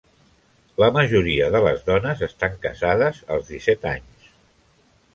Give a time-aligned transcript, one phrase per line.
[0.83, 4.31] La majoria de les dones estan casades als disset anys.